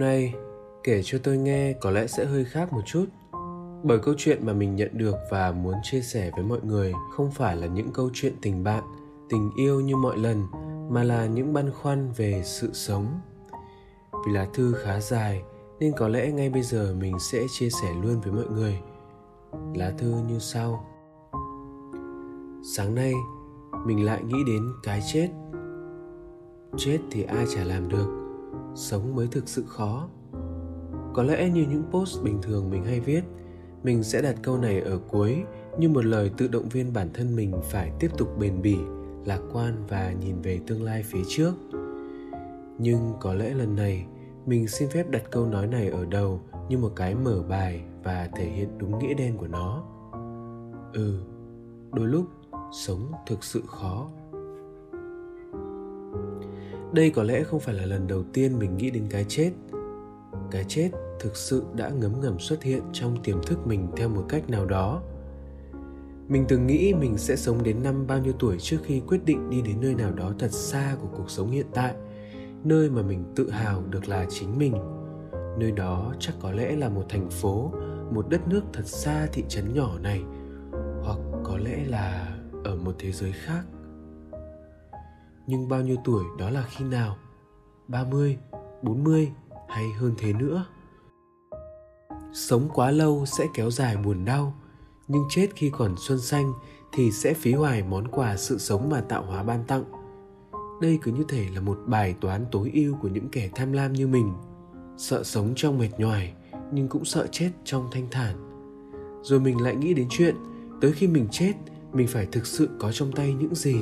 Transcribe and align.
nay, 0.00 0.34
kể 0.84 1.00
cho 1.04 1.18
tôi 1.22 1.36
nghe 1.36 1.72
có 1.72 1.90
lẽ 1.90 2.06
sẽ 2.06 2.24
hơi 2.24 2.44
khác 2.44 2.72
một 2.72 2.80
chút. 2.86 3.04
Bởi 3.82 3.98
câu 3.98 4.14
chuyện 4.18 4.46
mà 4.46 4.52
mình 4.52 4.76
nhận 4.76 4.90
được 4.92 5.16
và 5.30 5.52
muốn 5.52 5.74
chia 5.82 6.00
sẻ 6.00 6.30
với 6.36 6.44
mọi 6.44 6.58
người 6.62 6.92
không 7.12 7.30
phải 7.30 7.56
là 7.56 7.66
những 7.66 7.92
câu 7.92 8.10
chuyện 8.14 8.32
tình 8.42 8.64
bạn, 8.64 8.84
tình 9.28 9.50
yêu 9.56 9.80
như 9.80 9.96
mọi 9.96 10.18
lần, 10.18 10.46
mà 10.90 11.02
là 11.02 11.26
những 11.26 11.52
băn 11.52 11.70
khoăn 11.70 12.12
về 12.16 12.42
sự 12.44 12.70
sống. 12.72 13.20
Vì 14.26 14.32
lá 14.32 14.46
thư 14.54 14.72
khá 14.72 15.00
dài, 15.00 15.42
nên 15.80 15.92
có 15.96 16.08
lẽ 16.08 16.32
ngay 16.32 16.50
bây 16.50 16.62
giờ 16.62 16.94
mình 17.00 17.18
sẽ 17.18 17.38
chia 17.58 17.70
sẻ 17.70 17.94
luôn 18.02 18.20
với 18.20 18.32
mọi 18.32 18.46
người. 18.46 18.80
Lá 19.74 19.92
thư 19.98 20.14
như 20.28 20.38
sau. 20.38 20.86
Sáng 22.76 22.94
nay, 22.94 23.12
mình 23.86 24.04
lại 24.04 24.22
nghĩ 24.22 24.38
đến 24.46 24.72
cái 24.82 25.02
chết. 25.12 25.28
Chết 26.76 26.98
thì 27.10 27.22
ai 27.22 27.46
chả 27.54 27.64
làm 27.64 27.88
được 27.88 28.19
sống 28.74 29.14
mới 29.16 29.26
thực 29.26 29.48
sự 29.48 29.64
khó. 29.66 30.08
Có 31.14 31.22
lẽ 31.22 31.50
như 31.50 31.66
những 31.70 31.84
post 31.90 32.22
bình 32.22 32.38
thường 32.42 32.70
mình 32.70 32.84
hay 32.84 33.00
viết, 33.00 33.22
mình 33.82 34.02
sẽ 34.02 34.22
đặt 34.22 34.36
câu 34.42 34.58
này 34.58 34.80
ở 34.80 34.98
cuối 35.08 35.42
như 35.78 35.88
một 35.88 36.04
lời 36.04 36.30
tự 36.36 36.48
động 36.48 36.68
viên 36.68 36.92
bản 36.92 37.08
thân 37.14 37.36
mình 37.36 37.52
phải 37.70 37.92
tiếp 38.00 38.10
tục 38.18 38.38
bền 38.38 38.62
bỉ, 38.62 38.76
lạc 39.24 39.40
quan 39.52 39.84
và 39.88 40.12
nhìn 40.12 40.40
về 40.42 40.60
tương 40.66 40.82
lai 40.82 41.02
phía 41.02 41.22
trước. 41.28 41.52
Nhưng 42.78 43.12
có 43.20 43.34
lẽ 43.34 43.54
lần 43.54 43.76
này, 43.76 44.06
mình 44.46 44.68
xin 44.68 44.88
phép 44.88 45.10
đặt 45.10 45.22
câu 45.30 45.46
nói 45.46 45.66
này 45.66 45.88
ở 45.88 46.04
đầu 46.04 46.40
như 46.68 46.78
một 46.78 46.92
cái 46.96 47.14
mở 47.14 47.42
bài 47.48 47.82
và 48.04 48.28
thể 48.36 48.44
hiện 48.44 48.78
đúng 48.78 48.98
nghĩa 48.98 49.14
đen 49.14 49.36
của 49.36 49.48
nó. 49.48 49.84
Ừ 50.92 51.20
đôi 51.92 52.06
lúc 52.06 52.26
sống 52.72 53.12
thực 53.26 53.44
sự 53.44 53.62
khó 53.66 54.08
đây 56.92 57.10
có 57.10 57.22
lẽ 57.22 57.42
không 57.42 57.60
phải 57.60 57.74
là 57.74 57.86
lần 57.86 58.06
đầu 58.06 58.24
tiên 58.32 58.58
mình 58.58 58.76
nghĩ 58.76 58.90
đến 58.90 59.06
cái 59.10 59.24
chết. 59.28 59.50
Cái 60.50 60.64
chết 60.68 60.90
thực 61.20 61.36
sự 61.36 61.62
đã 61.74 61.88
ngấm 61.88 62.20
ngầm 62.20 62.38
xuất 62.38 62.62
hiện 62.62 62.82
trong 62.92 63.22
tiềm 63.22 63.42
thức 63.42 63.66
mình 63.66 63.86
theo 63.96 64.08
một 64.08 64.24
cách 64.28 64.50
nào 64.50 64.66
đó. 64.66 65.02
Mình 66.28 66.44
từng 66.48 66.66
nghĩ 66.66 66.94
mình 66.94 67.18
sẽ 67.18 67.36
sống 67.36 67.62
đến 67.62 67.82
năm 67.82 68.06
bao 68.06 68.18
nhiêu 68.18 68.32
tuổi 68.38 68.56
trước 68.58 68.78
khi 68.84 69.00
quyết 69.00 69.24
định 69.24 69.50
đi 69.50 69.62
đến 69.62 69.80
nơi 69.80 69.94
nào 69.94 70.12
đó 70.12 70.32
thật 70.38 70.52
xa 70.52 70.96
của 71.00 71.08
cuộc 71.16 71.30
sống 71.30 71.50
hiện 71.50 71.66
tại, 71.74 71.94
nơi 72.64 72.90
mà 72.90 73.02
mình 73.02 73.24
tự 73.36 73.50
hào 73.50 73.82
được 73.90 74.08
là 74.08 74.26
chính 74.30 74.58
mình. 74.58 74.74
Nơi 75.58 75.72
đó 75.72 76.14
chắc 76.18 76.34
có 76.40 76.52
lẽ 76.52 76.76
là 76.76 76.88
một 76.88 77.04
thành 77.08 77.30
phố, 77.30 77.72
một 78.10 78.28
đất 78.28 78.48
nước 78.48 78.62
thật 78.72 78.86
xa 78.86 79.26
thị 79.32 79.44
trấn 79.48 79.74
nhỏ 79.74 79.98
này, 79.98 80.22
hoặc 81.02 81.18
có 81.44 81.58
lẽ 81.58 81.84
là 81.86 82.36
ở 82.64 82.76
một 82.76 82.94
thế 82.98 83.12
giới 83.12 83.32
khác 83.32 83.62
nhưng 85.50 85.68
bao 85.68 85.82
nhiêu 85.82 85.96
tuổi 86.04 86.24
đó 86.38 86.50
là 86.50 86.64
khi 86.70 86.84
nào? 86.84 87.16
30, 87.88 88.38
40 88.82 89.32
hay 89.68 89.92
hơn 89.92 90.14
thế 90.18 90.32
nữa? 90.32 90.64
Sống 92.32 92.68
quá 92.74 92.90
lâu 92.90 93.26
sẽ 93.26 93.46
kéo 93.54 93.70
dài 93.70 93.96
buồn 93.96 94.24
đau 94.24 94.54
nhưng 95.08 95.22
chết 95.30 95.48
khi 95.54 95.70
còn 95.70 95.94
xuân 95.98 96.20
xanh 96.20 96.52
thì 96.92 97.12
sẽ 97.12 97.34
phí 97.34 97.52
hoài 97.52 97.82
món 97.82 98.08
quà 98.08 98.36
sự 98.36 98.58
sống 98.58 98.88
mà 98.88 99.00
tạo 99.00 99.22
hóa 99.22 99.42
ban 99.42 99.64
tặng. 99.64 99.84
Đây 100.80 100.98
cứ 101.02 101.12
như 101.12 101.24
thể 101.28 101.46
là 101.54 101.60
một 101.60 101.78
bài 101.86 102.14
toán 102.20 102.46
tối 102.52 102.70
ưu 102.74 102.96
của 103.02 103.08
những 103.08 103.28
kẻ 103.28 103.50
tham 103.54 103.72
lam 103.72 103.92
như 103.92 104.06
mình. 104.06 104.32
Sợ 104.96 105.24
sống 105.24 105.52
trong 105.56 105.78
mệt 105.78 105.90
nhoài 105.98 106.34
nhưng 106.72 106.88
cũng 106.88 107.04
sợ 107.04 107.26
chết 107.32 107.50
trong 107.64 107.88
thanh 107.92 108.06
thản. 108.10 108.36
Rồi 109.22 109.40
mình 109.40 109.60
lại 109.60 109.76
nghĩ 109.76 109.94
đến 109.94 110.06
chuyện 110.10 110.36
tới 110.80 110.92
khi 110.92 111.06
mình 111.06 111.28
chết 111.30 111.52
mình 111.92 112.06
phải 112.06 112.26
thực 112.26 112.46
sự 112.46 112.68
có 112.78 112.92
trong 112.92 113.12
tay 113.12 113.34
những 113.34 113.54
gì? 113.54 113.76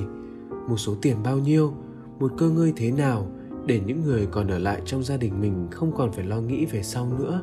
Một 0.69 0.77
số 0.77 0.95
tiền 1.03 1.17
bao 1.25 1.39
nhiêu, 1.39 1.73
một 2.19 2.33
cơ 2.39 2.51
ngơi 2.51 2.73
thế 2.77 2.91
nào 2.93 3.27
để 3.67 3.81
những 3.87 4.01
người 4.01 4.27
còn 4.27 4.49
ở 4.49 4.59
lại 4.59 4.83
trong 4.85 5.03
gia 5.03 5.17
đình 5.17 5.41
mình 5.41 5.69
không 5.71 5.93
còn 5.97 6.13
phải 6.13 6.25
lo 6.25 6.41
nghĩ 6.41 6.67
về 6.67 6.83
sau 6.83 7.13
nữa. 7.19 7.43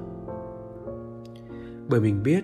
Bởi 1.89 2.01
mình 2.01 2.23
biết 2.23 2.43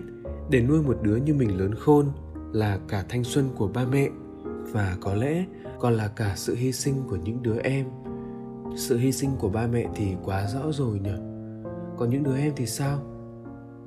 để 0.50 0.62
nuôi 0.62 0.82
một 0.82 0.98
đứa 1.02 1.16
như 1.16 1.34
mình 1.34 1.58
lớn 1.58 1.74
khôn 1.74 2.06
là 2.52 2.78
cả 2.88 3.04
thanh 3.08 3.24
xuân 3.24 3.48
của 3.56 3.68
ba 3.68 3.84
mẹ 3.84 4.08
và 4.72 4.96
có 5.00 5.14
lẽ 5.14 5.44
còn 5.80 5.94
là 5.94 6.08
cả 6.08 6.32
sự 6.36 6.54
hy 6.54 6.72
sinh 6.72 6.94
của 7.08 7.16
những 7.16 7.42
đứa 7.42 7.58
em. 7.58 7.86
Sự 8.76 8.98
hy 8.98 9.12
sinh 9.12 9.30
của 9.38 9.48
ba 9.48 9.66
mẹ 9.66 9.88
thì 9.94 10.14
quá 10.24 10.46
rõ 10.54 10.72
rồi 10.72 10.98
nhỉ? 10.98 11.14
Còn 11.98 12.10
những 12.10 12.22
đứa 12.22 12.36
em 12.36 12.52
thì 12.56 12.66
sao? 12.66 12.98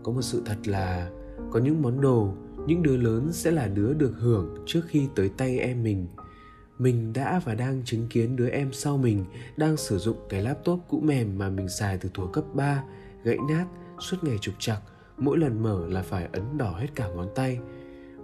Có 0.04 0.12
một 0.12 0.22
sự 0.22 0.42
thật 0.46 0.68
là 0.68 1.10
có 1.52 1.60
những 1.60 1.82
món 1.82 2.02
đồ, 2.02 2.34
những 2.68 2.84
đứa 2.84 2.98
lớn 2.98 3.30
sẽ 3.32 3.52
là 3.52 3.68
đứa 3.68 3.94
được 3.94 4.14
hưởng 4.20 4.56
trước 4.66 4.82
khi 4.88 5.08
tới 5.16 5.30
tay 5.30 5.60
em 5.60 5.84
mình 5.84 6.08
mình 6.80 7.14
đã 7.14 7.42
và 7.46 7.56
đang 7.56 7.82
chứng 7.86 8.08
kiến 8.08 8.36
đứa 8.36 8.50
em 8.50 8.74
sau 8.74 8.98
mình 8.98 9.26
đang 9.58 9.78
sử 9.78 9.98
dụng 9.98 10.18
cái 10.30 10.42
laptop 10.42 10.80
cũ 10.90 11.00
mềm 11.04 11.38
mà 11.38 11.50
mình 11.50 11.70
xài 11.70 11.98
từ 11.98 12.10
thuở 12.14 12.28
cấp 12.28 12.44
3, 12.54 12.84
gãy 13.24 13.38
nát, 13.50 13.66
suốt 14.00 14.18
ngày 14.24 14.38
trục 14.42 14.56
trặc 14.60 14.82
mỗi 15.18 15.38
lần 15.38 15.64
mở 15.64 15.88
là 15.88 16.02
phải 16.02 16.28
ấn 16.32 16.58
đỏ 16.58 16.76
hết 16.78 16.88
cả 16.96 17.08
ngón 17.08 17.28
tay. 17.36 17.60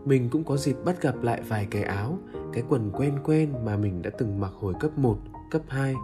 Mình 0.06 0.29
cũng 0.29 0.44
có 0.44 0.57
dịp 0.57 0.75
bắt 0.85 1.01
gặp 1.01 1.23
lại 1.23 1.41
vài 1.47 1.67
cái 1.72 1.84
áo, 1.84 2.19
cái 2.53 2.63
quần 2.69 2.91
quen 2.94 3.19
quen 3.23 3.66
mà 3.66 3.78
mình 3.78 4.01
đã 4.01 4.09
từng 4.17 4.39
mặc 4.39 4.51
hồi 4.59 4.73
cấp 4.79 4.97
1, 4.97 5.18
cấp 5.51 5.62
2, 5.68 5.95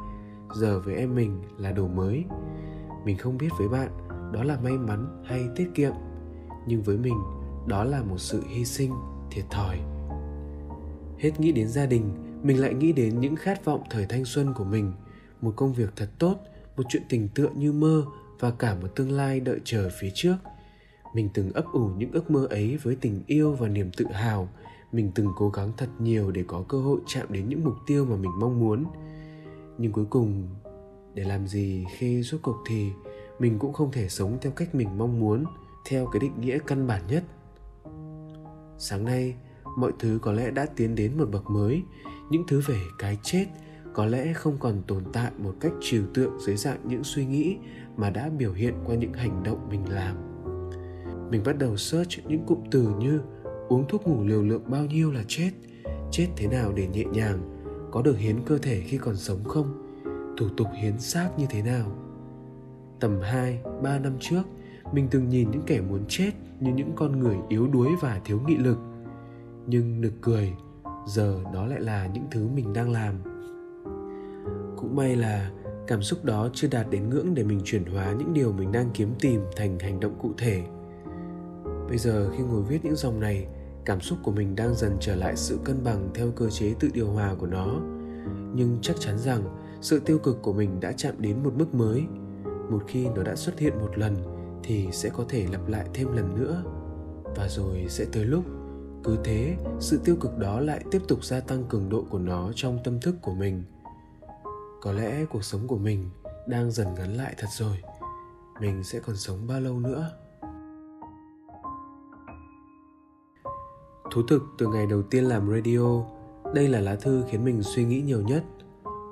giờ 0.56 0.80
với 0.80 0.96
em 0.96 1.16
mình 1.16 1.42
là 1.58 1.72
đồ 1.72 1.88
mới. 1.88 2.24
Mình 3.06 3.18
không 3.18 3.38
biết 3.38 3.50
với 3.60 3.68
bạn 3.68 3.90
đó 4.34 4.44
là 4.44 4.58
may 4.64 4.74
mắn 4.74 5.24
hay 5.26 5.48
tiết 5.56 5.70
kiệm, 5.76 5.94
nhưng 6.68 6.84
với 6.84 6.98
mình 6.98 7.18
đó 7.68 7.84
là 7.84 8.04
một 8.04 8.18
sự 8.18 8.44
hy 8.48 8.66
sinh, 8.66 8.94
thiệt 9.32 9.46
thòi. 9.50 9.80
Hết 11.18 11.40
nghĩ 11.40 11.52
đến 11.52 11.68
gia 11.68 11.86
đình, 11.86 12.27
mình 12.44 12.62
lại 12.62 12.74
nghĩ 12.74 12.92
đến 12.92 13.20
những 13.20 13.36
khát 13.36 13.66
vọng 13.66 13.84
thời 13.90 14.06
thanh 14.06 14.26
xuân 14.26 14.54
của 14.54 14.64
mình. 14.64 14.94
Một 15.42 15.54
công 15.56 15.74
việc 15.74 15.90
thật 15.96 16.10
tốt, 16.20 16.36
một 16.78 16.84
chuyện 16.90 17.04
tình 17.10 17.30
tựa 17.36 17.50
như 17.56 17.72
mơ 17.72 18.06
và 18.40 18.52
cả 18.52 18.76
một 18.82 18.88
tương 18.96 19.12
lai 19.12 19.40
đợi 19.40 19.60
chờ 19.64 19.90
phía 20.00 20.10
trước. 20.14 20.36
Mình 21.14 21.30
từng 21.34 21.52
ấp 21.54 21.66
ủ 21.74 21.90
những 21.98 22.12
ước 22.12 22.32
mơ 22.32 22.48
ấy 22.50 22.78
với 22.78 22.98
tình 23.02 23.24
yêu 23.28 23.54
và 23.54 23.68
niềm 23.68 23.92
tự 23.98 24.06
hào. 24.06 24.50
Mình 24.92 25.12
từng 25.16 25.28
cố 25.38 25.50
gắng 25.50 25.72
thật 25.78 25.90
nhiều 26.00 26.32
để 26.32 26.44
có 26.48 26.66
cơ 26.70 26.80
hội 26.80 27.00
chạm 27.08 27.28
đến 27.30 27.50
những 27.50 27.64
mục 27.64 27.76
tiêu 27.88 28.06
mà 28.06 28.16
mình 28.16 28.32
mong 28.40 28.60
muốn. 28.60 28.86
Nhưng 29.78 29.92
cuối 29.92 30.06
cùng, 30.10 30.48
để 31.14 31.24
làm 31.24 31.48
gì 31.48 31.86
khi 31.98 32.24
rốt 32.24 32.42
cuộc 32.44 32.58
thì 32.68 32.92
mình 33.40 33.60
cũng 33.60 33.74
không 33.74 33.92
thể 33.92 34.10
sống 34.10 34.38
theo 34.42 34.52
cách 34.52 34.76
mình 34.76 34.98
mong 34.98 35.20
muốn, 35.20 35.46
theo 35.90 36.06
cái 36.06 36.20
định 36.20 36.42
nghĩa 36.42 36.58
căn 36.68 36.88
bản 36.88 37.02
nhất. 37.08 37.24
Sáng 38.78 39.06
nay, 39.06 39.36
mọi 39.78 39.92
thứ 40.00 40.20
có 40.22 40.32
lẽ 40.32 40.52
đã 40.52 40.66
tiến 40.76 40.96
đến 40.96 41.18
một 41.18 41.30
bậc 41.32 41.50
mới 41.50 41.82
những 42.30 42.44
thứ 42.48 42.62
về 42.68 42.80
cái 42.98 43.18
chết 43.24 43.46
có 43.94 44.06
lẽ 44.06 44.34
không 44.34 44.58
còn 44.60 44.82
tồn 44.88 45.04
tại 45.14 45.32
một 45.38 45.54
cách 45.60 45.72
trừu 45.82 46.04
tượng 46.14 46.40
dưới 46.40 46.56
dạng 46.56 46.80
những 46.84 47.04
suy 47.04 47.26
nghĩ 47.26 47.58
mà 47.98 48.10
đã 48.10 48.30
biểu 48.30 48.54
hiện 48.54 48.74
qua 48.86 48.96
những 48.96 49.14
hành 49.14 49.44
động 49.44 49.68
mình 49.70 49.90
làm. 49.90 50.16
Mình 51.32 51.42
bắt 51.46 51.58
đầu 51.58 51.78
search 51.78 52.28
những 52.28 52.46
cụm 52.46 52.60
từ 52.72 52.90
như 53.00 53.22
uống 53.70 53.88
thuốc 53.88 54.08
ngủ 54.08 54.24
liều 54.24 54.44
lượng 54.44 54.64
bao 54.68 54.86
nhiêu 54.86 55.12
là 55.12 55.24
chết 55.28 55.52
chết 56.12 56.28
thế 56.36 56.48
nào 56.48 56.74
để 56.76 56.88
nhẹ 56.88 57.04
nhàng 57.04 57.40
có 57.92 58.02
được 58.02 58.18
hiến 58.18 58.36
cơ 58.46 58.58
thể 58.58 58.82
khi 58.82 58.98
còn 58.98 59.16
sống 59.16 59.44
không 59.44 59.88
thủ 60.38 60.50
tục 60.58 60.68
hiến 60.82 61.00
xác 61.00 61.30
như 61.38 61.46
thế 61.50 61.62
nào. 61.62 61.92
Tầm 63.00 63.20
2, 63.22 63.60
3 63.84 64.00
năm 64.00 64.14
trước 64.20 64.44
mình 64.94 65.08
từng 65.12 65.30
nhìn 65.30 65.52
những 65.52 65.62
kẻ 65.66 65.82
muốn 65.82 66.06
chết 66.08 66.32
như 66.60 66.72
những 66.74 66.92
con 66.96 67.20
người 67.20 67.38
yếu 67.50 67.68
đuối 67.68 67.90
và 68.02 68.22
thiếu 68.26 68.42
nghị 68.48 68.56
lực. 68.58 68.78
Nhưng 69.68 70.02
nực 70.02 70.14
cười 70.22 70.54
giờ 71.08 71.40
đó 71.54 71.66
lại 71.66 71.82
là 71.82 72.08
những 72.08 72.26
thứ 72.32 72.48
mình 72.48 72.74
đang 72.74 72.92
làm. 72.92 73.16
Cũng 74.78 74.96
may 74.96 75.16
là 75.16 75.52
cảm 75.88 76.02
xúc 76.02 76.26
đó 76.26 76.50
chưa 76.54 76.68
đạt 76.72 76.90
đến 76.90 77.10
ngưỡng 77.10 77.34
để 77.34 77.44
mình 77.44 77.62
chuyển 77.64 77.86
hóa 77.86 78.14
những 78.20 78.34
điều 78.34 78.52
mình 78.52 78.72
đang 78.72 78.90
kiếm 78.94 79.14
tìm 79.20 79.42
thành 79.56 79.80
hành 79.80 80.00
động 80.00 80.16
cụ 80.22 80.32
thể. 80.38 80.64
Bây 81.90 81.98
giờ 81.98 82.30
khi 82.38 82.44
ngồi 82.44 82.62
viết 82.62 82.86
những 82.86 82.96
dòng 82.96 83.20
này, 83.20 83.48
cảm 83.86 84.02
xúc 84.02 84.18
của 84.24 84.32
mình 84.32 84.56
đang 84.56 84.76
dần 84.76 84.98
trở 85.00 85.16
lại 85.16 85.36
sự 85.36 85.60
cân 85.64 85.84
bằng 85.84 86.10
theo 86.14 86.32
cơ 86.32 86.50
chế 86.50 86.74
tự 86.80 86.90
điều 86.94 87.08
hòa 87.08 87.36
của 87.36 87.48
nó. 87.48 87.80
Nhưng 88.56 88.78
chắc 88.82 88.96
chắn 89.00 89.18
rằng, 89.18 89.44
sự 89.82 90.00
tiêu 90.00 90.20
cực 90.20 90.42
của 90.42 90.54
mình 90.54 90.80
đã 90.80 90.92
chạm 90.92 91.14
đến 91.18 91.44
một 91.44 91.54
mức 91.58 91.74
mới. 91.76 92.04
Một 92.70 92.84
khi 92.88 93.08
nó 93.16 93.24
đã 93.24 93.36
xuất 93.36 93.60
hiện 93.60 93.74
một 93.80 93.98
lần, 93.98 94.16
thì 94.64 94.88
sẽ 94.92 95.10
có 95.10 95.26
thể 95.30 95.46
lặp 95.52 95.70
lại 95.70 95.86
thêm 95.94 96.16
lần 96.16 96.36
nữa. 96.36 96.64
Và 97.36 97.48
rồi 97.48 97.86
sẽ 97.90 98.06
tới 98.14 98.26
lúc 98.26 98.44
cứ 99.08 99.18
thế, 99.24 99.58
sự 99.80 100.00
tiêu 100.06 100.16
cực 100.22 100.38
đó 100.38 100.60
lại 100.60 100.84
tiếp 100.92 101.02
tục 101.08 101.24
gia 101.24 101.40
tăng 101.40 101.64
cường 101.70 101.90
độ 101.90 102.04
của 102.10 102.20
nó 102.20 102.52
trong 102.56 102.80
tâm 102.84 103.00
thức 103.00 103.16
của 103.22 103.34
mình. 103.34 103.64
Có 104.82 104.92
lẽ 104.92 105.26
cuộc 105.26 105.44
sống 105.44 105.68
của 105.68 105.78
mình 105.78 106.10
đang 106.48 106.72
dần 106.72 106.88
ngắn 106.96 107.14
lại 107.14 107.34
thật 107.38 107.48
rồi. 107.58 107.78
Mình 108.62 108.84
sẽ 108.84 109.00
còn 109.00 109.16
sống 109.16 109.48
bao 109.48 109.62
lâu 109.62 109.80
nữa? 109.80 110.12
Thú 114.12 114.22
thực, 114.28 114.44
từ 114.58 114.68
ngày 114.68 114.88
đầu 114.88 115.02
tiên 115.04 115.24
làm 115.24 115.52
radio, 115.52 116.04
đây 116.54 116.68
là 116.68 116.80
lá 116.80 116.96
thư 116.96 117.24
khiến 117.30 117.46
mình 117.46 117.64
suy 117.64 117.86
nghĩ 117.86 118.02
nhiều 118.02 118.22
nhất. 118.22 118.44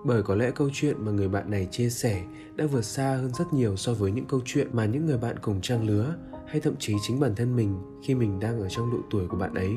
Bởi 0.06 0.24
có 0.24 0.36
lẽ 0.36 0.52
câu 0.52 0.70
chuyện 0.74 1.06
mà 1.06 1.12
người 1.12 1.28
bạn 1.28 1.52
này 1.52 1.68
chia 1.72 1.90
sẻ 1.90 2.24
đã 2.56 2.66
vượt 2.66 2.86
xa 2.86 3.16
hơn 3.16 3.32
rất 3.34 3.54
nhiều 3.54 3.76
so 3.76 3.94
với 3.94 4.12
những 4.12 4.26
câu 4.26 4.42
chuyện 4.46 4.68
mà 4.74 4.86
những 4.86 5.06
người 5.06 5.18
bạn 5.18 5.36
cùng 5.42 5.62
trang 5.62 5.88
lứa 5.88 6.16
hay 6.48 6.62
thậm 6.62 6.76
chí 6.80 6.94
chính 7.02 7.20
bản 7.20 7.36
thân 7.36 7.56
mình 7.56 7.78
khi 8.04 8.16
mình 8.16 8.40
đang 8.40 8.60
ở 8.60 8.70
trong 8.70 8.92
độ 8.92 8.98
tuổi 9.12 9.28
của 9.28 9.38
bạn 9.38 9.54
ấy. 9.54 9.72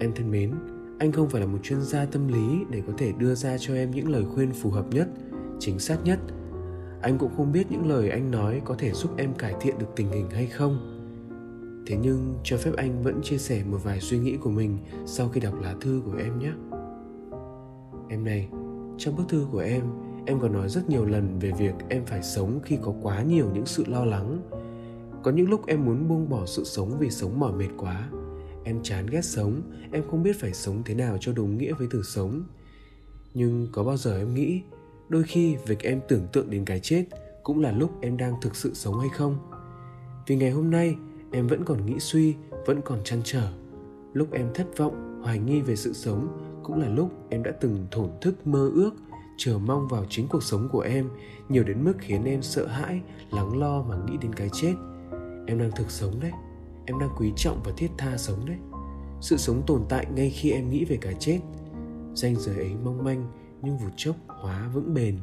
Em 0.00 0.12
thân 0.14 0.30
mến, 0.30 0.54
anh 0.98 1.12
không 1.12 1.28
phải 1.28 1.40
là 1.40 1.46
một 1.46 1.58
chuyên 1.62 1.82
gia 1.82 2.04
tâm 2.04 2.28
lý 2.28 2.64
để 2.70 2.82
có 2.86 2.92
thể 2.98 3.12
đưa 3.12 3.34
ra 3.34 3.56
cho 3.58 3.74
em 3.74 3.90
những 3.90 4.08
lời 4.08 4.24
khuyên 4.34 4.52
phù 4.52 4.70
hợp 4.70 4.86
nhất, 4.90 5.08
chính 5.58 5.78
xác 5.78 6.04
nhất. 6.04 6.18
Anh 7.02 7.18
cũng 7.18 7.30
không 7.36 7.52
biết 7.52 7.66
những 7.70 7.88
lời 7.88 8.10
anh 8.10 8.30
nói 8.30 8.62
có 8.64 8.74
thể 8.78 8.92
giúp 8.92 9.10
em 9.16 9.34
cải 9.34 9.54
thiện 9.60 9.78
được 9.78 9.88
tình 9.96 10.10
hình 10.10 10.30
hay 10.30 10.46
không. 10.46 10.90
Thế 11.86 11.96
nhưng 12.02 12.34
cho 12.44 12.56
phép 12.56 12.70
anh 12.76 13.02
vẫn 13.02 13.20
chia 13.22 13.38
sẻ 13.38 13.64
một 13.70 13.78
vài 13.84 14.00
suy 14.00 14.18
nghĩ 14.18 14.36
của 14.36 14.50
mình 14.50 14.78
sau 15.06 15.28
khi 15.28 15.40
đọc 15.40 15.54
lá 15.60 15.74
thư 15.80 16.02
của 16.04 16.16
em 16.18 16.38
nhé. 16.38 16.52
Em 18.08 18.24
này, 18.24 18.48
trong 18.98 19.16
bức 19.16 19.24
thư 19.28 19.46
của 19.52 19.58
em 19.58 19.84
em 20.26 20.40
còn 20.40 20.52
nói 20.52 20.68
rất 20.68 20.90
nhiều 20.90 21.04
lần 21.04 21.38
về 21.38 21.52
việc 21.58 21.74
em 21.88 22.04
phải 22.06 22.22
sống 22.22 22.60
khi 22.62 22.78
có 22.82 22.94
quá 23.02 23.22
nhiều 23.22 23.50
những 23.54 23.66
sự 23.66 23.84
lo 23.86 24.04
lắng 24.04 24.40
có 25.24 25.30
những 25.30 25.50
lúc 25.50 25.66
em 25.66 25.84
muốn 25.84 26.08
buông 26.08 26.28
bỏ 26.28 26.46
sự 26.46 26.64
sống 26.64 26.98
vì 26.98 27.10
sống 27.10 27.40
mỏi 27.40 27.52
mệt 27.52 27.68
quá. 27.76 28.08
Em 28.64 28.82
chán 28.82 29.06
ghét 29.06 29.24
sống, 29.24 29.62
em 29.92 30.02
không 30.10 30.22
biết 30.22 30.36
phải 30.40 30.52
sống 30.52 30.82
thế 30.84 30.94
nào 30.94 31.16
cho 31.20 31.32
đúng 31.32 31.58
nghĩa 31.58 31.72
với 31.72 31.88
từ 31.90 32.02
sống. 32.02 32.42
Nhưng 33.34 33.68
có 33.72 33.84
bao 33.84 33.96
giờ 33.96 34.18
em 34.18 34.34
nghĩ, 34.34 34.62
đôi 35.08 35.22
khi 35.22 35.56
việc 35.66 35.82
em 35.82 36.00
tưởng 36.08 36.26
tượng 36.32 36.50
đến 36.50 36.64
cái 36.64 36.80
chết 36.80 37.04
cũng 37.42 37.60
là 37.60 37.72
lúc 37.72 38.00
em 38.00 38.16
đang 38.16 38.34
thực 38.40 38.56
sự 38.56 38.74
sống 38.74 39.00
hay 39.00 39.08
không? 39.08 39.38
Vì 40.26 40.36
ngày 40.36 40.50
hôm 40.50 40.70
nay, 40.70 40.96
em 41.32 41.46
vẫn 41.46 41.64
còn 41.64 41.86
nghĩ 41.86 41.98
suy, 41.98 42.34
vẫn 42.66 42.80
còn 42.84 42.98
chăn 43.04 43.20
trở. 43.24 43.48
Lúc 44.12 44.32
em 44.32 44.48
thất 44.54 44.78
vọng, 44.78 45.20
hoài 45.24 45.38
nghi 45.38 45.60
về 45.60 45.76
sự 45.76 45.92
sống 45.92 46.38
cũng 46.62 46.80
là 46.80 46.88
lúc 46.88 47.10
em 47.30 47.42
đã 47.42 47.50
từng 47.60 47.86
thổn 47.90 48.10
thức, 48.20 48.46
mơ 48.46 48.70
ước, 48.74 48.90
chờ 49.36 49.58
mong 49.58 49.88
vào 49.88 50.04
chính 50.08 50.28
cuộc 50.28 50.42
sống 50.42 50.68
của 50.72 50.80
em, 50.80 51.08
nhiều 51.48 51.64
đến 51.64 51.84
mức 51.84 51.94
khiến 51.98 52.24
em 52.24 52.42
sợ 52.42 52.66
hãi, 52.66 53.00
lắng 53.30 53.58
lo 53.58 53.82
mà 53.82 53.96
nghĩ 54.06 54.16
đến 54.16 54.32
cái 54.34 54.50
chết 54.52 54.74
em 55.46 55.58
đang 55.58 55.70
thực 55.70 55.90
sống 55.90 56.20
đấy. 56.20 56.32
Em 56.86 56.98
đang 56.98 57.10
quý 57.18 57.32
trọng 57.36 57.62
và 57.64 57.72
thiết 57.76 57.90
tha 57.98 58.16
sống 58.16 58.46
đấy. 58.46 58.56
Sự 59.20 59.36
sống 59.36 59.62
tồn 59.66 59.84
tại 59.88 60.06
ngay 60.14 60.30
khi 60.30 60.50
em 60.50 60.70
nghĩ 60.70 60.84
về 60.84 60.98
cái 61.00 61.14
chết. 61.14 61.40
Danh 62.14 62.36
giới 62.36 62.56
ấy 62.56 62.74
mong 62.84 63.04
manh, 63.04 63.32
nhưng 63.62 63.78
vụt 63.78 63.92
chốc 63.96 64.16
hóa 64.26 64.68
vững 64.74 64.94
bền. 64.94 65.18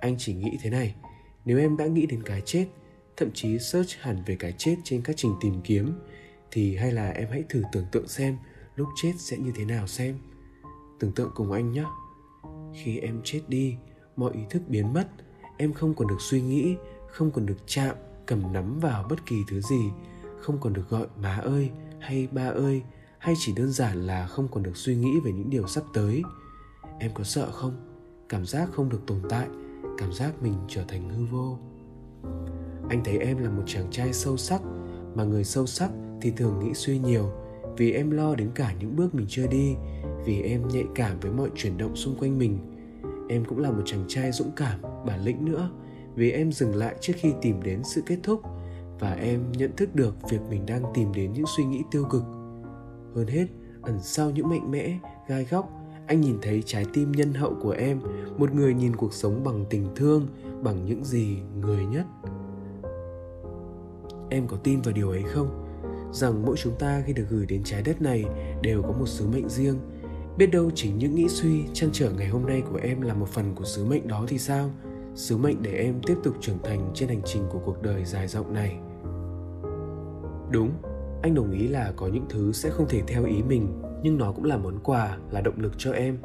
Anh 0.00 0.14
chỉ 0.18 0.34
nghĩ 0.34 0.58
thế 0.62 0.70
này, 0.70 0.94
nếu 1.44 1.58
em 1.58 1.76
đã 1.76 1.86
nghĩ 1.86 2.06
đến 2.06 2.22
cái 2.22 2.42
chết, 2.44 2.66
thậm 3.16 3.30
chí 3.34 3.58
search 3.58 3.90
hẳn 4.00 4.22
về 4.26 4.36
cái 4.36 4.52
chết 4.58 4.76
trên 4.84 5.02
các 5.02 5.16
trình 5.16 5.34
tìm 5.40 5.60
kiếm, 5.64 5.92
thì 6.50 6.76
hay 6.76 6.92
là 6.92 7.10
em 7.10 7.28
hãy 7.30 7.44
thử 7.48 7.62
tưởng 7.72 7.84
tượng 7.92 8.08
xem 8.08 8.36
lúc 8.76 8.88
chết 9.02 9.12
sẽ 9.18 9.36
như 9.36 9.52
thế 9.56 9.64
nào 9.64 9.86
xem. 9.86 10.18
Tưởng 11.00 11.12
tượng 11.12 11.30
cùng 11.34 11.52
anh 11.52 11.72
nhé 11.72 11.84
khi 12.74 12.98
em 12.98 13.20
chết 13.24 13.40
đi, 13.48 13.76
mọi 14.16 14.32
ý 14.34 14.40
thức 14.50 14.62
biến 14.68 14.92
mất, 14.92 15.08
em 15.56 15.72
không 15.72 15.94
còn 15.94 16.08
được 16.08 16.20
suy 16.20 16.40
nghĩ, 16.40 16.76
không 17.08 17.30
còn 17.30 17.46
được 17.46 17.58
chạm 17.66 17.96
cầm 18.26 18.52
nắm 18.52 18.78
vào 18.78 19.06
bất 19.10 19.26
kỳ 19.26 19.36
thứ 19.48 19.60
gì, 19.60 19.90
không 20.40 20.60
còn 20.60 20.72
được 20.72 20.88
gọi 20.88 21.06
má 21.22 21.36
ơi 21.36 21.70
hay 22.00 22.28
ba 22.32 22.48
ơi 22.48 22.82
hay 23.18 23.34
chỉ 23.38 23.52
đơn 23.56 23.72
giản 23.72 24.06
là 24.06 24.26
không 24.26 24.48
còn 24.48 24.62
được 24.62 24.76
suy 24.76 24.96
nghĩ 24.96 25.20
về 25.24 25.32
những 25.32 25.50
điều 25.50 25.66
sắp 25.66 25.82
tới. 25.94 26.22
Em 26.98 27.10
có 27.14 27.24
sợ 27.24 27.50
không? 27.52 27.72
Cảm 28.28 28.46
giác 28.46 28.68
không 28.72 28.88
được 28.88 29.00
tồn 29.06 29.18
tại, 29.28 29.48
cảm 29.98 30.12
giác 30.12 30.42
mình 30.42 30.54
trở 30.68 30.84
thành 30.88 31.08
hư 31.08 31.24
vô. 31.24 31.58
Anh 32.88 33.04
thấy 33.04 33.18
em 33.18 33.38
là 33.38 33.50
một 33.50 33.62
chàng 33.66 33.90
trai 33.90 34.12
sâu 34.12 34.36
sắc, 34.36 34.62
mà 35.14 35.24
người 35.24 35.44
sâu 35.44 35.66
sắc 35.66 35.90
thì 36.20 36.30
thường 36.30 36.58
nghĩ 36.58 36.74
suy 36.74 36.98
nhiều, 36.98 37.32
vì 37.76 37.92
em 37.92 38.10
lo 38.10 38.34
đến 38.34 38.50
cả 38.54 38.74
những 38.80 38.96
bước 38.96 39.14
mình 39.14 39.26
chưa 39.28 39.46
đi, 39.46 39.74
vì 40.24 40.42
em 40.42 40.68
nhạy 40.68 40.84
cảm 40.94 41.20
với 41.20 41.32
mọi 41.32 41.50
chuyển 41.56 41.78
động 41.78 41.96
xung 41.96 42.16
quanh 42.18 42.38
mình. 42.38 42.58
Em 43.28 43.44
cũng 43.44 43.58
là 43.58 43.70
một 43.70 43.82
chàng 43.84 44.04
trai 44.08 44.32
dũng 44.32 44.50
cảm, 44.56 44.80
bản 45.06 45.24
lĩnh 45.24 45.44
nữa 45.44 45.70
vì 46.14 46.30
em 46.30 46.52
dừng 46.52 46.74
lại 46.74 46.94
trước 47.00 47.12
khi 47.16 47.32
tìm 47.42 47.62
đến 47.62 47.82
sự 47.84 48.02
kết 48.06 48.18
thúc 48.22 48.42
và 49.00 49.12
em 49.12 49.52
nhận 49.52 49.76
thức 49.76 49.94
được 49.94 50.14
việc 50.30 50.40
mình 50.50 50.66
đang 50.66 50.82
tìm 50.94 51.12
đến 51.12 51.32
những 51.32 51.46
suy 51.56 51.64
nghĩ 51.64 51.82
tiêu 51.90 52.04
cực. 52.10 52.22
Hơn 53.14 53.26
hết, 53.26 53.46
ẩn 53.82 53.98
sau 54.02 54.30
những 54.30 54.48
mạnh 54.48 54.70
mẽ, 54.70 54.98
gai 55.28 55.46
góc, 55.50 55.70
anh 56.06 56.20
nhìn 56.20 56.38
thấy 56.42 56.62
trái 56.66 56.86
tim 56.92 57.12
nhân 57.12 57.32
hậu 57.32 57.54
của 57.62 57.70
em, 57.70 58.00
một 58.38 58.54
người 58.54 58.74
nhìn 58.74 58.96
cuộc 58.96 59.12
sống 59.12 59.44
bằng 59.44 59.64
tình 59.70 59.88
thương, 59.96 60.26
bằng 60.62 60.84
những 60.84 61.04
gì 61.04 61.38
người 61.60 61.84
nhất. 61.84 62.06
Em 64.30 64.46
có 64.46 64.56
tin 64.56 64.80
vào 64.80 64.94
điều 64.94 65.10
ấy 65.10 65.22
không? 65.22 65.68
Rằng 66.12 66.46
mỗi 66.46 66.56
chúng 66.56 66.74
ta 66.78 67.02
khi 67.06 67.12
được 67.12 67.26
gửi 67.30 67.46
đến 67.46 67.62
trái 67.64 67.82
đất 67.82 68.02
này 68.02 68.24
đều 68.62 68.82
có 68.82 68.92
một 68.92 69.06
sứ 69.06 69.26
mệnh 69.26 69.48
riêng. 69.48 69.78
Biết 70.38 70.46
đâu 70.46 70.70
chính 70.74 70.98
những 70.98 71.14
nghĩ 71.14 71.28
suy 71.28 71.64
chăn 71.72 71.90
trở 71.92 72.10
ngày 72.10 72.28
hôm 72.28 72.46
nay 72.46 72.62
của 72.70 72.78
em 72.82 73.00
là 73.00 73.14
một 73.14 73.28
phần 73.28 73.54
của 73.54 73.64
sứ 73.64 73.84
mệnh 73.84 74.08
đó 74.08 74.24
thì 74.28 74.38
sao? 74.38 74.70
Sứ 75.14 75.36
mệnh 75.36 75.62
để 75.62 75.72
em 75.72 76.00
tiếp 76.06 76.16
tục 76.22 76.34
trưởng 76.40 76.58
thành 76.64 76.90
trên 76.94 77.08
hành 77.08 77.22
trình 77.24 77.42
của 77.50 77.58
cuộc 77.64 77.82
đời 77.82 78.04
dài 78.04 78.28
rộng 78.28 78.54
này. 78.54 78.78
Đúng, 80.50 80.70
anh 81.22 81.34
đồng 81.34 81.50
ý 81.50 81.68
là 81.68 81.92
có 81.96 82.06
những 82.06 82.26
thứ 82.28 82.52
sẽ 82.52 82.70
không 82.70 82.88
thể 82.88 83.02
theo 83.06 83.24
ý 83.24 83.42
mình, 83.42 83.82
nhưng 84.02 84.18
nó 84.18 84.32
cũng 84.32 84.44
là 84.44 84.56
món 84.56 84.78
quà, 84.78 85.18
là 85.30 85.40
động 85.40 85.60
lực 85.60 85.72
cho 85.78 85.92
em. 85.92 86.18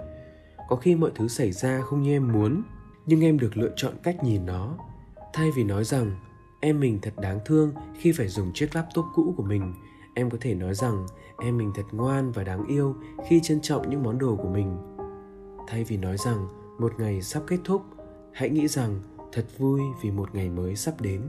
Có 0.70 0.76
khi 0.76 0.96
mọi 0.96 1.12
thứ 1.16 1.28
xảy 1.28 1.52
ra 1.52 1.82
không 1.82 2.02
như 2.02 2.12
em 2.12 2.32
muốn, 2.32 2.64
nhưng 3.06 3.22
em 3.22 3.40
được 3.40 3.58
lựa 3.58 3.72
chọn 3.76 3.94
cách 4.04 4.24
nhìn 4.24 4.46
nó. 4.46 4.78
Thay 5.34 5.50
vì 5.56 5.64
nói 5.64 5.84
rằng, 5.84 6.12
em 6.60 6.80
mình 6.80 7.00
thật 7.02 7.14
đáng 7.22 7.40
thương 7.46 7.72
khi 8.00 8.12
phải 8.12 8.28
dùng 8.28 8.52
chiếc 8.54 8.76
laptop 8.76 9.06
cũ 9.16 9.34
của 9.38 9.44
mình, 9.44 9.74
em 10.14 10.30
có 10.30 10.38
thể 10.42 10.56
nói 10.56 10.74
rằng, 10.74 11.06
em 11.42 11.58
mình 11.58 11.72
thật 11.76 11.86
ngoan 11.92 12.32
và 12.32 12.44
đáng 12.44 12.66
yêu 12.68 12.96
khi 13.28 13.40
trân 13.44 13.62
trọng 13.62 13.90
những 13.90 14.04
món 14.04 14.18
đồ 14.18 14.36
của 14.36 14.50
mình. 14.50 14.78
Thay 15.68 15.84
vì 15.84 15.98
nói 15.98 16.18
rằng, 16.18 16.48
một 16.80 16.94
ngày 16.98 17.22
sắp 17.22 17.44
kết 17.48 17.58
thúc 17.64 17.82
hãy 18.38 18.50
nghĩ 18.50 18.68
rằng 18.68 19.00
thật 19.32 19.46
vui 19.58 19.82
vì 20.02 20.12
một 20.12 20.36
ngày 20.36 20.50
mới 20.50 20.76
sắp 20.76 21.02
đến. 21.02 21.22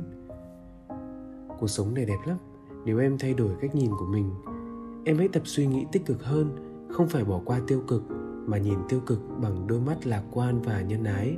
Cuộc 1.58 1.66
sống 1.66 1.94
này 1.94 2.04
đẹp 2.04 2.18
lắm. 2.26 2.36
Nếu 2.84 2.98
em 2.98 3.18
thay 3.18 3.34
đổi 3.34 3.50
cách 3.60 3.74
nhìn 3.74 3.90
của 3.98 4.06
mình, 4.06 4.30
em 5.04 5.18
hãy 5.18 5.28
tập 5.28 5.42
suy 5.44 5.66
nghĩ 5.66 5.86
tích 5.92 6.06
cực 6.06 6.24
hơn, 6.24 6.50
không 6.90 7.08
phải 7.08 7.24
bỏ 7.24 7.40
qua 7.44 7.60
tiêu 7.66 7.82
cực, 7.88 8.02
mà 8.46 8.58
nhìn 8.58 8.78
tiêu 8.88 9.00
cực 9.06 9.20
bằng 9.40 9.66
đôi 9.66 9.80
mắt 9.80 10.06
lạc 10.06 10.22
quan 10.30 10.62
và 10.62 10.80
nhân 10.80 11.04
ái. 11.04 11.36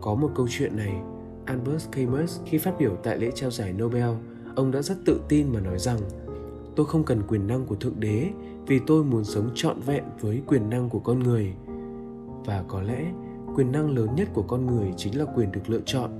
Có 0.00 0.14
một 0.14 0.30
câu 0.34 0.46
chuyện 0.50 0.76
này, 0.76 1.02
albert 1.44 1.90
camus 1.90 2.40
khi 2.44 2.58
phát 2.58 2.78
biểu 2.78 2.96
tại 3.02 3.18
lễ 3.18 3.30
trao 3.34 3.50
giải 3.50 3.72
nobel, 3.72 4.10
ông 4.56 4.70
đã 4.70 4.82
rất 4.82 4.96
tự 5.04 5.20
tin 5.28 5.52
mà 5.52 5.60
nói 5.60 5.78
rằng, 5.78 5.98
tôi 6.76 6.86
không 6.86 7.04
cần 7.04 7.22
quyền 7.28 7.46
năng 7.46 7.66
của 7.66 7.76
thượng 7.76 8.00
đế 8.00 8.30
vì 8.66 8.80
tôi 8.86 9.04
muốn 9.04 9.24
sống 9.24 9.50
trọn 9.54 9.80
vẹn 9.80 10.04
với 10.20 10.42
quyền 10.46 10.70
năng 10.70 10.88
của 10.88 11.00
con 11.00 11.18
người. 11.18 11.54
Và 12.44 12.64
có 12.68 12.82
lẽ 12.82 13.12
quyền 13.56 13.72
năng 13.72 13.90
lớn 13.90 14.14
nhất 14.14 14.28
của 14.34 14.42
con 14.42 14.66
người 14.66 14.92
chính 14.96 15.18
là 15.18 15.24
quyền 15.24 15.52
được 15.52 15.60
lựa 15.66 15.80
chọn. 15.86 16.10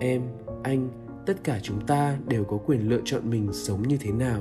Em, 0.00 0.22
anh, 0.62 0.88
tất 1.26 1.44
cả 1.44 1.60
chúng 1.62 1.86
ta 1.86 2.18
đều 2.28 2.44
có 2.44 2.56
quyền 2.66 2.88
lựa 2.88 3.00
chọn 3.04 3.30
mình 3.30 3.52
sống 3.52 3.82
như 3.82 3.96
thế 4.00 4.12
nào. 4.12 4.40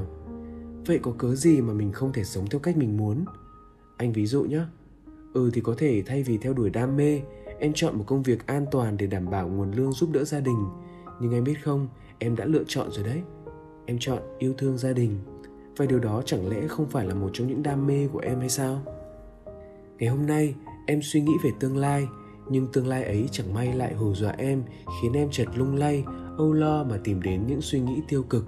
Vậy 0.86 1.00
có 1.02 1.12
cớ 1.18 1.36
gì 1.36 1.62
mà 1.62 1.74
mình 1.74 1.92
không 1.92 2.14
thể 2.14 2.24
sống 2.24 2.48
theo 2.50 2.60
cách 2.60 2.78
mình 2.78 2.98
muốn? 2.98 3.25
Anh 3.98 4.14
ví 4.14 4.25
dụ 4.25 4.44
nhé. 4.44 4.62
Ừ 5.34 5.50
thì 5.54 5.62
có 5.62 5.75
thể 5.78 6.04
thay 6.06 6.24
vì 6.24 6.38
theo 6.38 6.54
đuổi 6.54 6.70
đam 6.70 6.98
mê, 6.98 7.22
em 7.60 7.74
chọn 7.75 7.98
một 7.98 8.04
công 8.08 8.24
việc 8.24 8.48
an 8.48 8.66
toàn 8.72 8.98
để 8.98 9.08
đảm 9.08 9.30
bảo 9.30 9.48
nguồn 9.48 9.72
lương 9.72 9.92
giúp 9.92 10.10
đỡ 10.14 10.24
gia 10.24 10.40
đình. 10.40 10.66
Nhưng 11.20 11.34
em 11.34 11.44
biết 11.44 11.64
không, 11.64 11.88
em 12.20 12.36
đã 12.36 12.46
lựa 12.46 12.64
chọn 12.68 12.92
rồi 12.92 13.06
đấy. 13.06 13.22
Em 13.86 13.98
chọn 14.00 14.20
yêu 14.40 14.54
thương 14.58 14.78
gia 14.78 14.94
đình. 14.94 15.20
Và 15.78 15.86
điều 15.86 16.00
đó 16.00 16.22
chẳng 16.25 16.50
lẽ 16.50 16.68
không 16.68 16.90
phải 16.90 17.06
là 17.06 17.14
một 17.14 17.30
trong 17.34 17.48
những 17.48 17.64
đam 17.64 17.88
mê 17.88 18.08
của 18.08 18.20
em 18.20 18.40
hay 18.40 18.50
sao? 18.50 18.82
Ngày 20.00 20.10
hôm 20.10 20.25
nay 20.25 20.56
em 20.86 21.01
suy 21.01 21.22
nghĩ 21.22 21.34
về 21.44 21.51
tương 21.60 21.77
lai, 21.77 22.08
nhưng 22.50 22.68
tương 22.68 22.88
lai 22.88 23.04
ấy 23.04 23.30
chẳng 23.32 23.54
may 23.54 23.74
lại 23.74 23.94
hù 23.94 24.13
dọa 24.13 24.34
em, 24.38 24.63
khiến 25.01 25.13
em 25.13 25.27
chợt 25.32 25.48
lung 25.56 25.75
lay, 25.75 26.04
âu 26.38 26.54
lo 26.54 26.84
mà 26.84 26.98
tìm 27.04 27.22
đến 27.22 27.48
những 27.48 27.62
suy 27.62 27.80
nghĩ 27.80 28.01
tiêu 28.08 28.24
cực. 28.24 28.46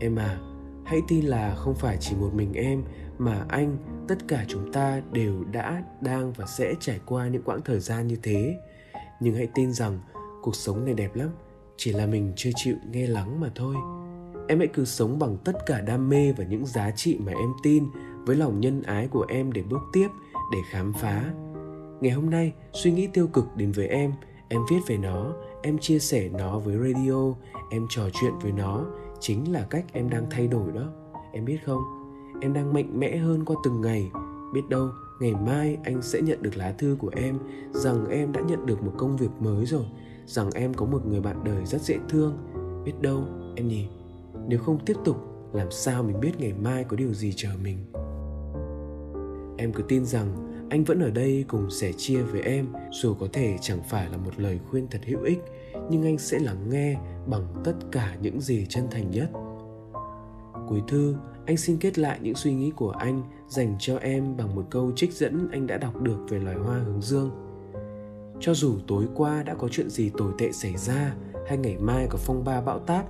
Em 0.00 0.16
à 0.16 0.38
hãy 0.84 1.00
tin 1.08 1.24
là 1.24 1.54
không 1.54 1.74
phải 1.74 1.96
chỉ 2.00 2.16
một 2.16 2.30
mình 2.34 2.52
em, 2.52 2.82
mà 3.18 3.46
anh, 3.48 3.76
tất 4.08 4.28
cả 4.28 4.44
chúng 4.48 4.72
ta 4.72 5.02
đều 5.12 5.44
đã, 5.52 5.82
đang 6.00 6.32
và 6.32 6.46
sẽ 6.46 6.74
trải 6.80 7.00
qua 7.06 7.28
những 7.28 7.42
quãng 7.42 7.60
thời 7.64 7.80
gian 7.80 8.06
như 8.06 8.16
thế. 8.22 8.60
Nhưng 9.20 9.34
hãy 9.34 9.48
tin 9.54 9.72
rằng 9.72 9.98
cuộc 10.42 10.56
sống 10.56 10.84
này 10.84 10.94
đẹp 10.94 11.16
lắm, 11.16 11.28
chỉ 11.76 11.92
là 11.92 12.06
mình 12.06 12.32
chưa 12.36 12.50
chịu 12.54 12.76
nghe 12.90 13.06
lắng 13.06 13.40
mà 13.40 13.50
thôi. 13.54 13.76
Em 14.48 14.58
hãy 14.58 14.68
cứ 14.68 14.84
sống 14.84 15.18
bằng 15.18 15.36
tất 15.44 15.66
cả 15.66 15.80
đam 15.80 16.08
mê 16.08 16.32
và 16.32 16.44
những 16.44 16.66
giá 16.66 16.90
trị 16.90 17.18
mà 17.26 17.32
em 17.32 17.52
tin, 17.62 17.84
với 18.26 18.36
lòng 18.36 18.60
nhân 18.60 18.82
ái 18.82 19.08
của 19.08 19.26
em 19.28 19.52
để 19.52 19.62
bước 19.62 19.80
tiếp 19.92 20.08
để 20.54 20.60
khám 20.70 20.92
phá. 20.92 21.32
Ngày 22.00 22.12
hôm 22.12 22.30
nay, 22.30 22.52
suy 22.72 22.92
nghĩ 22.92 23.06
tiêu 23.06 23.26
cực 23.26 23.56
đến 23.56 23.72
với 23.72 23.88
em. 23.88 24.12
Em 24.48 24.60
viết 24.70 24.80
về 24.86 24.96
nó, 24.96 25.32
em 25.62 25.78
chia 25.78 25.98
sẻ 25.98 26.28
nó 26.28 26.58
với 26.58 26.76
radio, 26.76 27.34
em 27.70 27.86
trò 27.90 28.02
chuyện 28.12 28.32
với 28.42 28.52
nó. 28.52 28.86
Chính 29.20 29.52
là 29.52 29.66
cách 29.70 29.84
em 29.92 30.10
đang 30.10 30.26
thay 30.30 30.48
đổi 30.48 30.72
đó. 30.72 30.92
Em 31.32 31.44
biết 31.44 31.58
không? 31.64 31.82
Em 32.40 32.52
đang 32.52 32.72
mạnh 32.72 33.00
mẽ 33.00 33.16
hơn 33.16 33.44
qua 33.44 33.56
từng 33.64 33.80
ngày. 33.80 34.10
Biết 34.54 34.68
đâu, 34.68 34.88
ngày 35.20 35.34
mai 35.46 35.78
anh 35.84 36.02
sẽ 36.02 36.20
nhận 36.20 36.42
được 36.42 36.56
lá 36.56 36.72
thư 36.78 36.96
của 36.98 37.10
em, 37.16 37.38
rằng 37.72 38.06
em 38.06 38.32
đã 38.32 38.40
nhận 38.40 38.66
được 38.66 38.82
một 38.82 38.92
công 38.96 39.16
việc 39.16 39.30
mới 39.40 39.66
rồi, 39.66 39.84
rằng 40.26 40.50
em 40.54 40.74
có 40.74 40.86
một 40.86 41.06
người 41.06 41.20
bạn 41.20 41.44
đời 41.44 41.66
rất 41.66 41.82
dễ 41.82 41.98
thương. 42.08 42.38
Biết 42.84 43.00
đâu, 43.00 43.24
em 43.56 43.68
nhỉ? 43.68 43.88
Nếu 44.48 44.58
không 44.58 44.78
tiếp 44.86 44.96
tục, 45.04 45.16
làm 45.52 45.70
sao 45.70 46.02
mình 46.02 46.20
biết 46.20 46.32
ngày 46.38 46.52
mai 46.52 46.84
có 46.84 46.96
điều 46.96 47.14
gì 47.14 47.32
chờ 47.36 47.50
mình? 47.62 47.78
Em 49.56 49.72
cứ 49.72 49.82
tin 49.88 50.04
rằng 50.04 50.54
anh 50.70 50.84
vẫn 50.84 51.00
ở 51.00 51.10
đây 51.10 51.44
cùng 51.48 51.70
sẻ 51.70 51.92
chia 51.96 52.22
với 52.22 52.40
em, 52.40 52.66
dù 52.90 53.14
có 53.14 53.26
thể 53.32 53.56
chẳng 53.60 53.82
phải 53.88 54.08
là 54.10 54.16
một 54.16 54.30
lời 54.36 54.60
khuyên 54.70 54.86
thật 54.90 55.00
hữu 55.04 55.22
ích, 55.22 55.38
nhưng 55.90 56.02
anh 56.02 56.18
sẽ 56.18 56.38
lắng 56.38 56.68
nghe 56.70 56.96
bằng 57.26 57.46
tất 57.64 57.74
cả 57.92 58.16
những 58.20 58.40
gì 58.40 58.66
chân 58.68 58.84
thành 58.90 59.10
nhất. 59.10 59.30
Cuối 60.68 60.82
thư, 60.88 61.16
anh 61.46 61.56
xin 61.56 61.76
kết 61.78 61.98
lại 61.98 62.18
những 62.22 62.34
suy 62.34 62.54
nghĩ 62.54 62.72
của 62.76 62.90
anh 62.90 63.22
dành 63.48 63.76
cho 63.78 63.96
em 63.96 64.36
bằng 64.36 64.54
một 64.54 64.66
câu 64.70 64.92
trích 64.96 65.12
dẫn 65.12 65.48
anh 65.52 65.66
đã 65.66 65.78
đọc 65.78 66.02
được 66.02 66.18
về 66.28 66.38
loài 66.38 66.56
hoa 66.56 66.78
hướng 66.78 67.02
dương. 67.02 67.30
Cho 68.40 68.54
dù 68.54 68.78
tối 68.86 69.04
qua 69.14 69.42
đã 69.42 69.54
có 69.54 69.68
chuyện 69.68 69.90
gì 69.90 70.10
tồi 70.18 70.32
tệ 70.38 70.52
xảy 70.52 70.76
ra, 70.76 71.14
hay 71.48 71.58
ngày 71.58 71.76
mai 71.80 72.06
có 72.10 72.18
phong 72.18 72.44
ba 72.44 72.60
bão 72.60 72.78
táp 72.78 73.06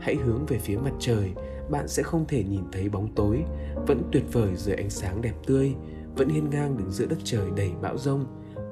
hãy 0.00 0.16
hướng 0.16 0.46
về 0.46 0.58
phía 0.58 0.76
mặt 0.76 0.94
trời, 0.98 1.32
bạn 1.70 1.88
sẽ 1.88 2.02
không 2.02 2.24
thể 2.28 2.44
nhìn 2.44 2.62
thấy 2.72 2.88
bóng 2.88 3.08
tối, 3.14 3.44
vẫn 3.86 4.02
tuyệt 4.12 4.24
vời 4.32 4.56
dưới 4.56 4.76
ánh 4.76 4.90
sáng 4.90 5.22
đẹp 5.22 5.34
tươi, 5.46 5.74
vẫn 6.16 6.28
hiên 6.28 6.50
ngang 6.50 6.76
đứng 6.78 6.90
giữa 6.90 7.06
đất 7.06 7.18
trời 7.24 7.50
đầy 7.56 7.70
bão 7.82 7.98
rông 7.98 8.24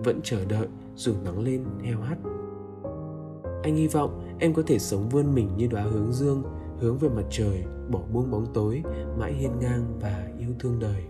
vẫn 0.04 0.20
chờ 0.22 0.44
đợi 0.44 0.66
dù 0.96 1.14
nắng 1.24 1.40
lên, 1.40 1.64
heo 1.82 2.00
hắt. 2.00 2.18
Anh 3.62 3.76
hy 3.76 3.88
vọng 3.88 4.36
em 4.38 4.54
có 4.54 4.62
thể 4.66 4.78
sống 4.78 5.08
vươn 5.08 5.34
mình 5.34 5.56
như 5.56 5.66
đóa 5.66 5.82
hướng 5.82 6.12
dương, 6.12 6.42
hướng 6.78 6.98
về 6.98 7.08
mặt 7.08 7.24
trời, 7.30 7.64
bỏ 7.90 8.00
buông 8.12 8.30
bóng 8.30 8.46
tối, 8.54 8.82
mãi 9.18 9.32
hiên 9.32 9.58
ngang 9.60 9.98
và 10.00 10.28
yêu 10.38 10.50
thương 10.58 10.78
đời. 10.78 11.04